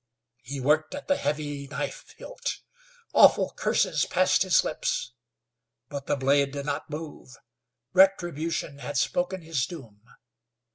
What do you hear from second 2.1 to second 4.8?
hilt. Awful curses passed his